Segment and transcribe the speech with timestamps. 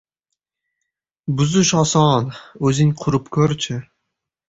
[1.43, 2.35] •Buzish oson,
[2.71, 3.83] o‘zing qurib ko‘r-chi.